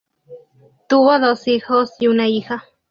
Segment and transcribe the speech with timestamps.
[0.89, 2.65] Tuvo dos hijos y una hija.